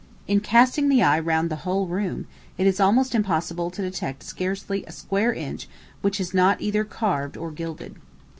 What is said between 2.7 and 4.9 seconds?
almost impossible to detect scarcely